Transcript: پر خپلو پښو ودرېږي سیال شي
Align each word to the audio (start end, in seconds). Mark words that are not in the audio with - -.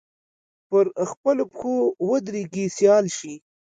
پر 0.69 0.85
خپلو 1.11 1.43
پښو 1.55 1.75
ودرېږي 2.09 2.65
سیال 2.77 3.05
شي 3.17 3.33